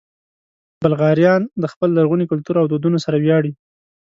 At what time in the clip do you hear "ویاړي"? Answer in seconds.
3.23-3.51